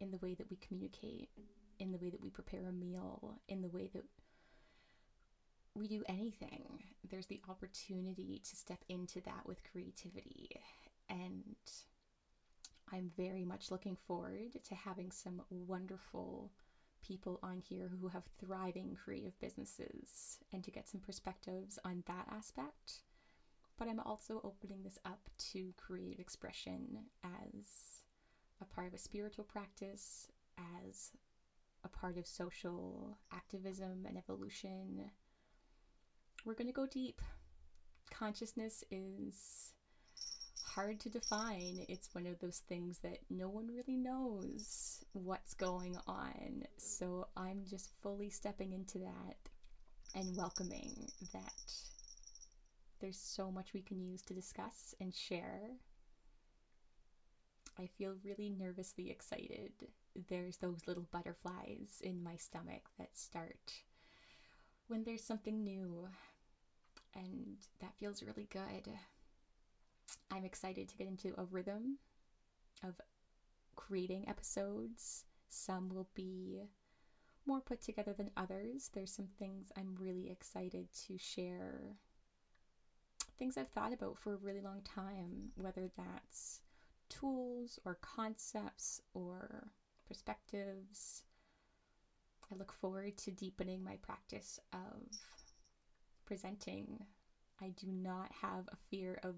in 0.00 0.10
the 0.10 0.18
way 0.18 0.34
that 0.34 0.50
we 0.50 0.56
communicate, 0.56 1.28
in 1.78 1.92
the 1.92 1.98
way 1.98 2.10
that 2.10 2.20
we 2.20 2.28
prepare 2.28 2.66
a 2.68 2.72
meal, 2.72 3.38
in 3.46 3.62
the 3.62 3.68
way 3.68 3.88
that 3.94 4.04
we 5.76 5.86
do 5.86 6.02
anything. 6.08 6.82
There's 7.08 7.28
the 7.28 7.40
opportunity 7.48 8.42
to 8.44 8.56
step 8.56 8.80
into 8.88 9.20
that 9.20 9.46
with 9.46 9.62
creativity. 9.70 10.50
And 11.08 11.54
I'm 12.92 13.10
very 13.16 13.44
much 13.44 13.70
looking 13.70 13.96
forward 14.06 14.52
to 14.68 14.74
having 14.74 15.10
some 15.10 15.42
wonderful 15.50 16.52
people 17.02 17.40
on 17.42 17.58
here 17.58 17.90
who 18.00 18.08
have 18.08 18.24
thriving 18.38 18.96
creative 19.02 19.38
businesses 19.40 20.38
and 20.52 20.62
to 20.62 20.70
get 20.70 20.88
some 20.88 21.00
perspectives 21.00 21.78
on 21.84 22.04
that 22.06 22.26
aspect. 22.30 23.02
But 23.78 23.88
I'm 23.88 24.00
also 24.00 24.40
opening 24.44 24.82
this 24.82 24.98
up 25.04 25.30
to 25.52 25.72
creative 25.76 26.20
expression 26.20 26.98
as 27.24 28.02
a 28.60 28.64
part 28.64 28.86
of 28.86 28.94
a 28.94 28.98
spiritual 28.98 29.44
practice, 29.44 30.28
as 30.58 31.10
a 31.82 31.88
part 31.88 32.18
of 32.18 32.26
social 32.26 33.18
activism 33.32 34.04
and 34.06 34.16
evolution. 34.16 35.10
We're 36.44 36.54
going 36.54 36.68
to 36.68 36.72
go 36.72 36.86
deep. 36.86 37.20
Consciousness 38.10 38.84
is 38.90 39.72
hard 40.74 41.00
to 41.00 41.08
define. 41.08 41.84
It's 41.88 42.14
one 42.14 42.26
of 42.26 42.38
those 42.40 42.62
things 42.68 42.98
that 42.98 43.18
no 43.30 43.48
one 43.48 43.68
really 43.68 43.96
knows 43.96 45.04
what's 45.12 45.54
going 45.54 45.96
on. 46.06 46.64
So 46.76 47.28
I'm 47.36 47.64
just 47.68 47.90
fully 48.02 48.30
stepping 48.30 48.72
into 48.72 48.98
that 48.98 49.36
and 50.14 50.36
welcoming 50.36 51.08
that 51.32 51.52
there's 53.00 53.18
so 53.18 53.50
much 53.50 53.74
we 53.74 53.82
can 53.82 54.00
use 54.00 54.22
to 54.22 54.34
discuss 54.34 54.94
and 55.00 55.14
share 55.14 55.70
I 57.78 57.86
feel 57.86 58.16
really 58.22 58.50
nervously 58.50 59.10
excited. 59.10 59.72
There's 60.28 60.58
those 60.58 60.86
little 60.86 61.06
butterflies 61.10 62.00
in 62.02 62.22
my 62.22 62.36
stomach 62.36 62.82
that 62.98 63.16
start 63.16 63.72
when 64.88 65.04
there's 65.04 65.24
something 65.24 65.64
new, 65.64 66.08
and 67.14 67.56
that 67.80 67.96
feels 67.98 68.22
really 68.22 68.46
good. 68.50 68.92
I'm 70.30 70.44
excited 70.44 70.88
to 70.88 70.96
get 70.96 71.06
into 71.08 71.34
a 71.38 71.44
rhythm 71.44 71.98
of 72.82 73.00
creating 73.76 74.28
episodes. 74.28 75.24
Some 75.48 75.90
will 75.90 76.08
be 76.14 76.62
more 77.46 77.60
put 77.60 77.82
together 77.82 78.12
than 78.12 78.30
others. 78.36 78.90
There's 78.92 79.12
some 79.12 79.26
things 79.26 79.72
I'm 79.76 79.96
really 79.98 80.30
excited 80.30 80.88
to 81.06 81.18
share. 81.18 81.96
Things 83.38 83.56
I've 83.56 83.68
thought 83.68 83.92
about 83.92 84.18
for 84.18 84.34
a 84.34 84.38
really 84.38 84.60
long 84.60 84.82
time, 84.82 85.50
whether 85.56 85.90
that's 85.96 86.60
tools 87.08 87.78
or 87.84 87.98
concepts 88.00 89.00
or 89.14 89.72
perspectives. 90.06 91.22
I 92.50 92.56
look 92.56 92.72
forward 92.72 93.16
to 93.18 93.30
deepening 93.30 93.82
my 93.82 93.96
practice 94.02 94.60
of 94.72 95.08
presenting. 96.24 97.04
I 97.60 97.70
do 97.70 97.88
not 97.88 98.30
have 98.40 98.68
a 98.68 98.76
fear 98.90 99.18
of 99.22 99.36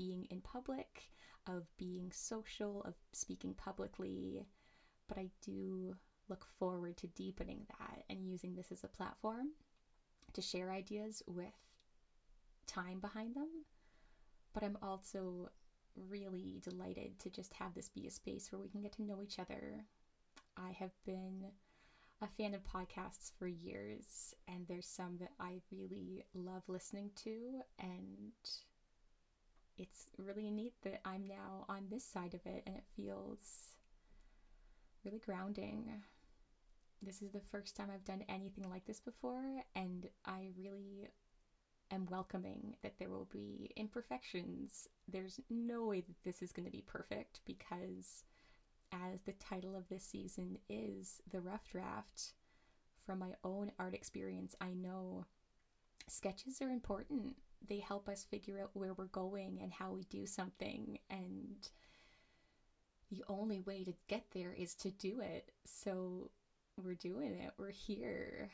being 0.00 0.26
in 0.30 0.40
public, 0.40 1.10
of 1.46 1.64
being 1.76 2.10
social, 2.10 2.82
of 2.84 2.94
speaking 3.12 3.52
publicly, 3.52 4.46
but 5.08 5.18
I 5.18 5.28
do 5.42 5.94
look 6.30 6.46
forward 6.58 6.96
to 6.98 7.06
deepening 7.08 7.66
that 7.68 8.04
and 8.08 8.26
using 8.26 8.54
this 8.54 8.72
as 8.72 8.82
a 8.82 8.88
platform 8.88 9.48
to 10.32 10.40
share 10.40 10.70
ideas 10.72 11.22
with 11.26 11.60
time 12.66 12.98
behind 12.98 13.34
them. 13.34 13.48
But 14.54 14.62
I'm 14.62 14.78
also 14.80 15.50
really 16.08 16.60
delighted 16.62 17.18
to 17.18 17.28
just 17.28 17.52
have 17.54 17.74
this 17.74 17.90
be 17.90 18.06
a 18.06 18.10
space 18.10 18.50
where 18.50 18.60
we 18.60 18.68
can 18.68 18.80
get 18.80 18.92
to 18.92 19.02
know 19.02 19.20
each 19.22 19.38
other. 19.38 19.84
I 20.56 20.70
have 20.78 20.92
been 21.04 21.44
a 22.22 22.28
fan 22.38 22.54
of 22.54 22.62
podcasts 22.64 23.32
for 23.38 23.48
years, 23.48 24.34
and 24.48 24.66
there's 24.66 24.86
some 24.86 25.18
that 25.18 25.32
I 25.38 25.60
really 25.70 26.24
love 26.32 26.62
listening 26.68 27.10
to, 27.24 27.60
and 27.78 28.32
it's 29.80 30.08
really 30.18 30.50
neat 30.50 30.74
that 30.82 31.00
I'm 31.06 31.26
now 31.26 31.64
on 31.68 31.86
this 31.90 32.04
side 32.04 32.34
of 32.34 32.44
it, 32.44 32.62
and 32.66 32.76
it 32.76 32.84
feels 32.94 33.38
really 35.04 35.18
grounding. 35.18 35.90
This 37.02 37.22
is 37.22 37.32
the 37.32 37.40
first 37.50 37.76
time 37.76 37.88
I've 37.92 38.04
done 38.04 38.22
anything 38.28 38.68
like 38.68 38.84
this 38.84 39.00
before, 39.00 39.64
and 39.74 40.06
I 40.26 40.48
really 40.58 41.08
am 41.90 42.06
welcoming 42.10 42.76
that 42.82 42.98
there 42.98 43.08
will 43.08 43.28
be 43.32 43.70
imperfections. 43.74 44.86
There's 45.08 45.40
no 45.48 45.86
way 45.86 46.02
that 46.02 46.22
this 46.24 46.42
is 46.42 46.52
going 46.52 46.66
to 46.66 46.72
be 46.72 46.84
perfect 46.86 47.40
because, 47.46 48.24
as 48.92 49.22
the 49.22 49.32
title 49.32 49.74
of 49.74 49.88
this 49.88 50.04
season 50.04 50.58
is 50.68 51.22
The 51.32 51.40
Rough 51.40 51.66
Draft, 51.70 52.34
from 53.06 53.20
my 53.20 53.30
own 53.44 53.72
art 53.78 53.94
experience, 53.94 54.54
I 54.60 54.74
know 54.74 55.24
sketches 56.08 56.60
are 56.60 56.70
important. 56.70 57.36
They 57.68 57.78
help 57.78 58.08
us 58.08 58.24
figure 58.24 58.60
out 58.60 58.70
where 58.74 58.94
we're 58.94 59.06
going 59.06 59.58
and 59.62 59.72
how 59.72 59.92
we 59.92 60.04
do 60.04 60.26
something, 60.26 60.98
and 61.10 61.68
the 63.10 63.24
only 63.28 63.60
way 63.60 63.84
to 63.84 63.92
get 64.08 64.24
there 64.32 64.52
is 64.52 64.74
to 64.76 64.90
do 64.90 65.20
it. 65.20 65.50
So 65.64 66.30
we're 66.82 66.94
doing 66.94 67.32
it, 67.32 67.52
we're 67.58 67.70
here 67.70 68.50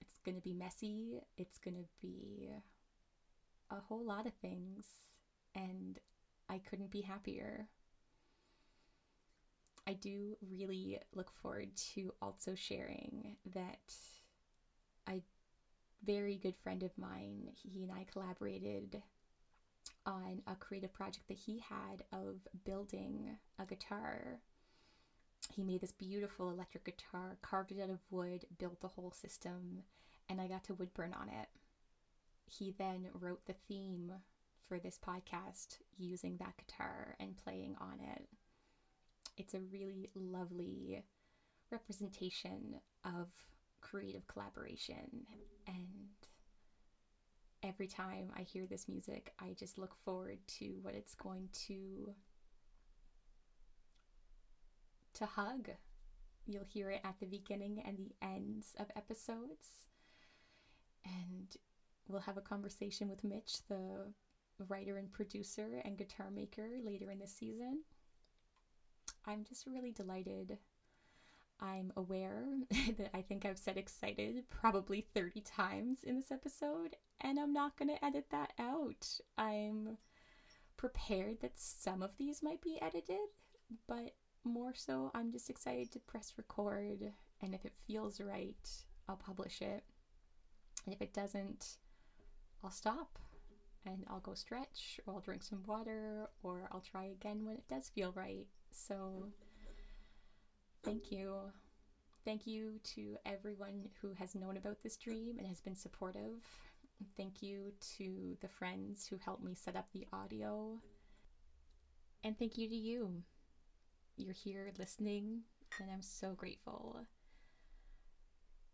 It's 0.00 0.18
going 0.24 0.36
to 0.36 0.42
be 0.42 0.54
messy. 0.54 1.20
It's 1.36 1.58
going 1.58 1.76
to 1.76 1.88
be 2.00 2.50
a 3.70 3.80
whole 3.80 4.04
lot 4.04 4.26
of 4.26 4.32
things. 4.34 4.84
And 5.54 5.98
I 6.48 6.58
couldn't 6.58 6.90
be 6.90 7.00
happier. 7.02 7.68
I 9.86 9.92
do 9.94 10.36
really 10.42 10.98
look 11.14 11.30
forward 11.30 11.76
to 11.94 12.12
also 12.20 12.54
sharing 12.54 13.36
that 13.54 13.94
a 15.08 15.22
very 16.04 16.36
good 16.36 16.56
friend 16.56 16.82
of 16.82 16.96
mine, 16.96 17.50
he 17.54 17.82
and 17.82 17.92
I 17.92 18.06
collaborated 18.10 19.02
on 20.04 20.42
a 20.46 20.54
creative 20.54 20.92
project 20.92 21.28
that 21.28 21.36
he 21.36 21.58
had 21.58 22.04
of 22.12 22.46
building 22.64 23.36
a 23.58 23.66
guitar. 23.66 24.40
He 25.52 25.62
made 25.62 25.80
this 25.80 25.92
beautiful 25.92 26.50
electric 26.50 26.84
guitar, 26.84 27.38
carved 27.42 27.72
it 27.72 27.82
out 27.82 27.90
of 27.90 28.00
wood, 28.10 28.44
built 28.58 28.80
the 28.80 28.88
whole 28.88 29.12
system, 29.12 29.82
and 30.28 30.40
I 30.40 30.48
got 30.48 30.64
to 30.64 30.74
woodburn 30.74 31.14
on 31.14 31.28
it. 31.28 31.48
He 32.46 32.74
then 32.76 33.08
wrote 33.12 33.46
the 33.46 33.54
theme 33.68 34.12
for 34.68 34.78
this 34.78 34.98
podcast 35.04 35.78
using 35.96 36.36
that 36.38 36.56
guitar 36.56 37.16
and 37.20 37.36
playing 37.36 37.76
on 37.80 37.98
it. 38.14 38.28
It's 39.36 39.54
a 39.54 39.60
really 39.60 40.10
lovely 40.14 41.02
representation 41.70 42.80
of 43.04 43.28
creative 43.90 44.26
collaboration 44.26 45.26
and 45.66 46.06
every 47.62 47.86
time 47.86 48.30
I 48.36 48.42
hear 48.42 48.66
this 48.66 48.88
music, 48.88 49.32
I 49.40 49.54
just 49.58 49.78
look 49.78 49.94
forward 49.94 50.38
to 50.58 50.78
what 50.82 50.94
it's 50.94 51.14
going 51.14 51.48
to 51.66 52.14
to 55.14 55.26
hug. 55.26 55.70
You'll 56.46 56.64
hear 56.64 56.90
it 56.90 57.00
at 57.04 57.18
the 57.20 57.26
beginning 57.26 57.82
and 57.84 57.98
the 57.98 58.14
ends 58.22 58.74
of 58.78 58.86
episodes 58.94 59.86
and 61.04 61.56
we'll 62.08 62.20
have 62.20 62.36
a 62.36 62.42
conversation 62.42 63.08
with 63.08 63.24
Mitch, 63.24 63.66
the 63.68 64.12
writer 64.68 64.96
and 64.96 65.10
producer 65.10 65.80
and 65.84 65.98
guitar 65.98 66.30
maker, 66.30 66.68
later 66.84 67.10
in 67.10 67.18
the 67.18 67.26
season. 67.26 67.82
I'm 69.26 69.44
just 69.44 69.66
really 69.66 69.90
delighted. 69.90 70.58
I'm 71.60 71.92
aware 71.96 72.44
that 72.70 73.10
I 73.14 73.22
think 73.22 73.44
I've 73.44 73.58
said 73.58 73.76
excited 73.76 74.44
probably 74.50 75.00
30 75.00 75.40
times 75.40 76.04
in 76.04 76.16
this 76.16 76.30
episode, 76.30 76.96
and 77.20 77.38
I'm 77.38 77.52
not 77.52 77.78
going 77.78 77.88
to 77.88 78.04
edit 78.04 78.26
that 78.30 78.52
out. 78.58 79.06
I'm 79.38 79.96
prepared 80.76 81.40
that 81.40 81.58
some 81.58 82.02
of 82.02 82.10
these 82.18 82.42
might 82.42 82.60
be 82.60 82.78
edited, 82.82 83.28
but 83.88 84.14
more 84.44 84.74
so, 84.74 85.10
I'm 85.14 85.32
just 85.32 85.50
excited 85.50 85.90
to 85.92 85.98
press 86.00 86.34
record, 86.36 87.12
and 87.42 87.54
if 87.54 87.64
it 87.64 87.72
feels 87.86 88.20
right, 88.20 88.68
I'll 89.08 89.16
publish 89.16 89.60
it. 89.62 89.84
And 90.84 90.94
if 90.94 91.02
it 91.02 91.12
doesn't, 91.12 91.78
I'll 92.62 92.70
stop 92.70 93.18
and 93.84 94.04
I'll 94.08 94.20
go 94.20 94.34
stretch 94.34 95.00
or 95.06 95.14
I'll 95.14 95.20
drink 95.20 95.42
some 95.42 95.62
water 95.66 96.28
or 96.42 96.68
I'll 96.72 96.80
try 96.80 97.04
again 97.06 97.44
when 97.44 97.56
it 97.56 97.68
does 97.68 97.88
feel 97.88 98.12
right. 98.14 98.46
So, 98.70 99.28
thank 100.86 101.10
you. 101.10 101.34
Thank 102.24 102.46
you 102.46 102.78
to 102.94 103.16
everyone 103.26 103.88
who 104.00 104.12
has 104.14 104.34
known 104.36 104.56
about 104.56 104.82
this 104.82 104.96
dream 104.96 105.36
and 105.38 105.46
has 105.46 105.60
been 105.60 105.74
supportive. 105.74 106.44
Thank 107.16 107.42
you 107.42 107.72
to 107.98 108.36
the 108.40 108.48
friends 108.48 109.06
who 109.06 109.18
helped 109.18 109.44
me 109.44 109.54
set 109.54 109.76
up 109.76 109.88
the 109.92 110.06
audio. 110.12 110.78
And 112.22 112.38
thank 112.38 112.56
you 112.56 112.68
to 112.68 112.74
you. 112.74 113.22
You're 114.16 114.32
here 114.32 114.70
listening, 114.78 115.42
and 115.80 115.90
I'm 115.90 116.02
so 116.02 116.32
grateful. 116.32 117.00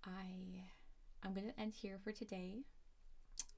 I 0.05 0.65
I'm 1.25 1.35
going 1.35 1.49
to 1.49 1.61
end 1.61 1.73
here 1.73 1.99
for 2.03 2.13
today. 2.13 2.65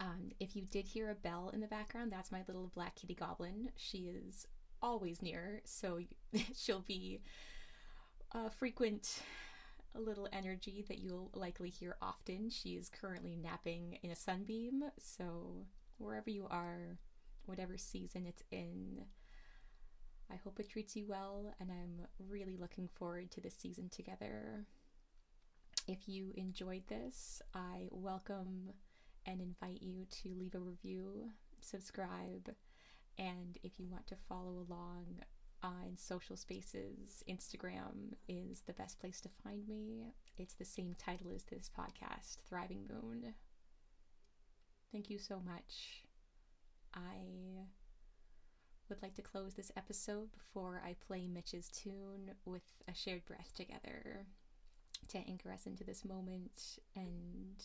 Um, 0.00 0.30
if 0.38 0.54
you 0.54 0.62
did 0.62 0.86
hear 0.86 1.10
a 1.10 1.14
bell 1.14 1.50
in 1.52 1.60
the 1.60 1.66
background, 1.66 2.12
that's 2.12 2.32
my 2.32 2.42
little 2.46 2.70
black 2.74 2.94
kitty 2.94 3.14
goblin. 3.14 3.70
She 3.76 4.08
is 4.08 4.46
always 4.80 5.22
near, 5.22 5.60
so 5.64 5.98
she'll 6.54 6.84
be 6.86 7.20
a 8.34 8.50
frequent 8.50 9.22
little 9.94 10.28
energy 10.32 10.84
that 10.88 10.98
you'll 10.98 11.30
likely 11.34 11.70
hear 11.70 11.96
often. 12.02 12.50
She 12.50 12.70
is 12.70 12.90
currently 12.90 13.36
napping 13.36 13.98
in 14.02 14.10
a 14.10 14.16
sunbeam, 14.16 14.82
so 14.98 15.66
wherever 15.98 16.28
you 16.28 16.48
are, 16.50 16.98
whatever 17.46 17.78
season 17.78 18.26
it's 18.26 18.42
in, 18.50 19.04
I 20.32 20.36
hope 20.42 20.58
it 20.58 20.68
treats 20.68 20.96
you 20.96 21.06
well, 21.06 21.54
and 21.60 21.70
I'm 21.70 22.06
really 22.28 22.56
looking 22.56 22.88
forward 22.88 23.30
to 23.32 23.40
this 23.40 23.54
season 23.54 23.88
together. 23.88 24.66
If 25.86 26.08
you 26.08 26.32
enjoyed 26.34 26.88
this, 26.88 27.40
I 27.54 27.86
welcome 27.90 28.72
and 29.26 29.40
invite 29.40 29.80
you 29.80 30.06
to 30.22 30.34
leave 30.34 30.56
a 30.56 30.60
review, 30.60 31.30
subscribe, 31.60 32.50
and 33.16 33.58
if 33.62 33.78
you 33.78 33.86
want 33.88 34.08
to 34.08 34.16
follow 34.28 34.66
along 34.68 35.20
Uh, 35.64 35.68
on 35.68 35.96
social 35.96 36.36
spaces, 36.36 37.24
Instagram 37.26 38.12
is 38.28 38.62
the 38.66 38.74
best 38.74 39.00
place 39.00 39.18
to 39.22 39.30
find 39.42 39.66
me. 39.66 40.04
It's 40.36 40.52
the 40.54 40.64
same 40.64 40.94
title 40.98 41.30
as 41.34 41.44
this 41.44 41.70
podcast, 41.70 42.36
Thriving 42.46 42.86
Moon. 42.86 43.32
Thank 44.92 45.08
you 45.08 45.18
so 45.18 45.40
much. 45.40 46.04
I 46.94 47.64
would 48.90 49.00
like 49.02 49.14
to 49.14 49.22
close 49.22 49.54
this 49.54 49.72
episode 49.74 50.32
before 50.32 50.82
I 50.84 50.96
play 51.06 51.26
Mitch's 51.26 51.68
tune 51.68 52.32
with 52.44 52.62
a 52.86 52.94
shared 52.94 53.24
breath 53.24 53.52
together 53.54 54.26
to 55.08 55.18
anchor 55.18 55.50
us 55.50 55.64
into 55.64 55.82
this 55.82 56.04
moment 56.04 56.78
and 56.94 57.64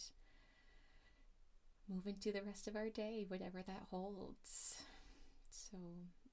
move 1.89 2.07
into 2.07 2.31
the 2.31 2.43
rest 2.43 2.65
of 2.69 2.77
our 2.77 2.89
day, 2.89 3.25
whatever 3.27 3.61
that 3.61 3.87
holds. 3.91 4.77
So 5.49 5.77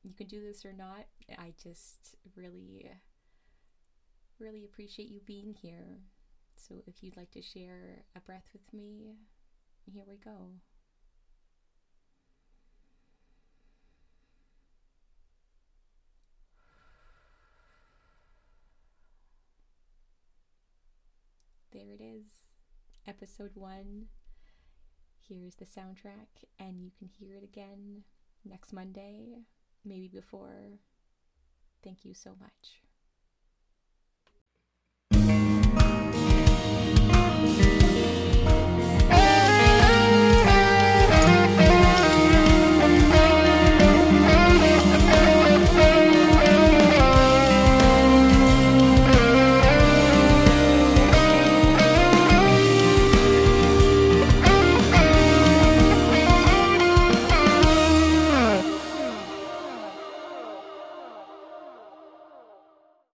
you 0.02 0.14
can 0.14 0.26
do 0.26 0.42
this 0.42 0.64
or 0.64 0.72
not. 0.72 1.06
I 1.38 1.52
just 1.62 2.16
really, 2.34 2.90
really 4.38 4.64
appreciate 4.64 5.08
you 5.08 5.20
being 5.26 5.54
here. 5.54 6.00
So 6.56 6.82
if 6.86 7.02
you'd 7.02 7.16
like 7.16 7.30
to 7.32 7.42
share 7.42 8.04
a 8.16 8.20
breath 8.20 8.48
with 8.52 8.72
me, 8.72 9.16
here 9.92 10.04
we 10.08 10.16
go. 10.16 10.52
there 21.76 21.92
it 21.92 22.02
is. 22.02 22.46
Episode 23.06 23.50
one. 23.54 24.06
Here's 25.28 25.56
the 25.56 25.66
soundtrack, 25.66 26.46
and 26.58 26.80
you 26.80 26.90
can 26.98 27.08
hear 27.08 27.36
it 27.36 27.44
again 27.44 28.04
next 28.44 28.72
Monday, 28.72 29.42
maybe 29.86 30.08
before. 30.08 30.80
Thank 31.82 32.04
you 32.04 32.14
so 32.14 32.36
much. 32.40 32.85